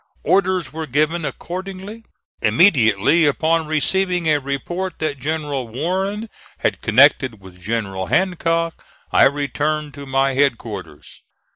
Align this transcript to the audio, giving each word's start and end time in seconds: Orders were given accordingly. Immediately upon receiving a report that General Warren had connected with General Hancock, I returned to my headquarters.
Orders 0.23 0.73
were 0.73 0.87
given 0.87 1.23
accordingly. 1.25 2.03
Immediately 2.41 3.25
upon 3.25 3.67
receiving 3.67 4.25
a 4.25 4.39
report 4.39 4.97
that 4.97 5.19
General 5.19 5.67
Warren 5.67 6.27
had 6.57 6.81
connected 6.81 7.39
with 7.39 7.61
General 7.61 8.07
Hancock, 8.07 8.83
I 9.11 9.25
returned 9.25 9.93
to 9.93 10.07
my 10.07 10.33
headquarters. 10.33 11.21